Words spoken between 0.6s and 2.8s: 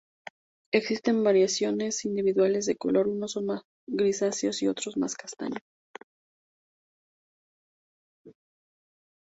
Existen variaciones individuales de